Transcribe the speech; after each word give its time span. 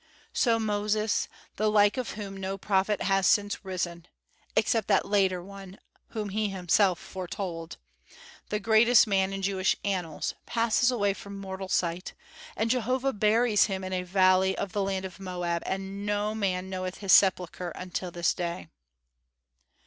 So 0.33 0.57
Moses, 0.57 1.27
the 1.57 1.69
like 1.69 1.95
of 1.95 2.13
whom 2.13 2.35
no 2.35 2.57
prophet 2.57 3.03
has 3.03 3.27
since 3.27 3.59
arisen 3.63 4.07
(except 4.55 4.87
that 4.87 5.05
later 5.05 5.43
One 5.43 5.77
whom 6.07 6.29
he 6.29 6.49
himself 6.49 6.97
foretold), 6.97 7.77
the 8.49 8.59
greatest 8.59 9.05
man 9.05 9.31
in 9.31 9.43
Jewish 9.43 9.75
annals, 9.85 10.33
passes 10.47 10.89
away 10.89 11.13
from 11.13 11.37
mortal 11.37 11.69
sight, 11.69 12.15
and 12.57 12.71
Jehovah 12.71 13.13
buries 13.13 13.65
him 13.65 13.83
in 13.83 13.93
a 13.93 14.01
valley 14.01 14.57
of 14.57 14.71
the 14.71 14.81
land 14.81 15.05
of 15.05 15.19
Moab, 15.19 15.61
and 15.67 16.03
no 16.03 16.33
man 16.33 16.67
knoweth 16.67 16.97
his 16.97 17.13
sepulchre 17.13 17.69
until 17.75 18.09
this 18.09 18.33
day. 18.33 18.69